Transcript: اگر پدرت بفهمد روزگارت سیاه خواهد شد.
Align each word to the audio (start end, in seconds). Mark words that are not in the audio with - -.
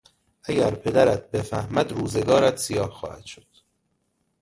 اگر 0.43 0.75
پدرت 0.75 1.31
بفهمد 1.31 1.91
روزگارت 1.91 2.57
سیاه 2.57 2.89
خواهد 2.91 3.25
شد. 3.25 3.47